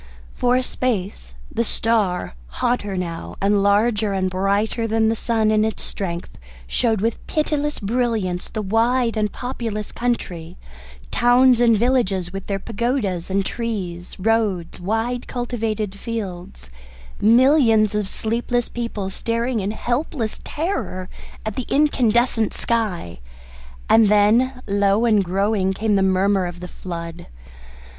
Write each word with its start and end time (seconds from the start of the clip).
For 0.33 0.55
a 0.55 0.63
space 0.63 1.35
the 1.51 1.63
star, 1.63 2.33
hotter 2.47 2.97
now 2.97 3.35
and 3.39 3.61
larger 3.61 4.13
and 4.13 4.31
brighter 4.31 4.87
than 4.87 5.09
the 5.09 5.15
sun 5.15 5.51
in 5.51 5.63
its 5.63 5.83
strength, 5.83 6.39
showed 6.65 7.01
with 7.01 7.23
pitiless 7.27 7.79
brilliance 7.79 8.49
the 8.49 8.63
wide 8.63 9.15
and 9.15 9.31
populous 9.31 9.91
country; 9.91 10.57
towns 11.11 11.59
and 11.59 11.77
villages 11.77 12.33
with 12.33 12.47
their 12.47 12.57
pagodas 12.57 13.29
and 13.29 13.45
trees, 13.45 14.19
roads, 14.19 14.79
wide 14.79 15.27
cultivated 15.27 15.93
fields, 15.99 16.71
millions 17.21 17.93
of 17.93 18.07
sleepless 18.09 18.69
people 18.69 19.07
staring 19.11 19.59
in 19.59 19.69
helpless 19.69 20.41
terror 20.43 21.09
at 21.45 21.55
the 21.55 21.67
incandescent 21.69 22.55
sky; 22.55 23.19
and 23.87 24.07
then, 24.07 24.63
low 24.65 25.05
and 25.05 25.23
growing, 25.23 25.73
came 25.73 25.95
the 25.95 26.01
murmur 26.01 26.47
of 26.47 26.59
the 26.59 26.67
flood. 26.67 27.27